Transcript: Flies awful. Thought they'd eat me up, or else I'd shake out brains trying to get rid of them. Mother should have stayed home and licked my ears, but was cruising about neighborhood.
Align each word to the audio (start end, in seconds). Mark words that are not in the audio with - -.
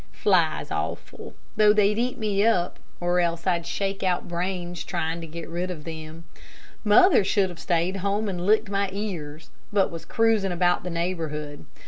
Flies 0.13 0.71
awful. 0.71 1.35
Thought 1.59 1.75
they'd 1.75 1.99
eat 1.99 2.17
me 2.17 2.43
up, 2.43 2.79
or 2.99 3.19
else 3.19 3.45
I'd 3.45 3.67
shake 3.67 4.01
out 4.01 4.27
brains 4.27 4.83
trying 4.83 5.21
to 5.21 5.27
get 5.27 5.47
rid 5.47 5.69
of 5.69 5.83
them. 5.83 6.23
Mother 6.83 7.23
should 7.23 7.49
have 7.49 7.59
stayed 7.59 7.97
home 7.97 8.27
and 8.27 8.43
licked 8.43 8.71
my 8.71 8.89
ears, 8.91 9.51
but 9.71 9.91
was 9.91 10.05
cruising 10.05 10.51
about 10.51 10.83
neighborhood. 10.85 11.65